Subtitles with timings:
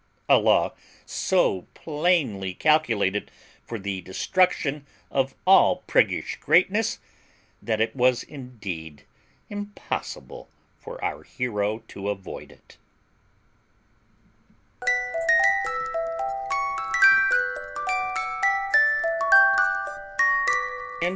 [0.27, 0.73] A law
[1.05, 3.29] so plainly calculated
[3.63, 6.97] for the destruction of all priggish greatness,
[7.61, 9.03] that it was indeed
[9.47, 10.47] impossible
[10.79, 12.77] for our hero to avoid it.